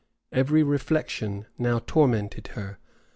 Every 0.31 0.63
reflection 0.63 1.45
now 1.59 1.77
tormented 1.77 2.47
her. 2.55 2.79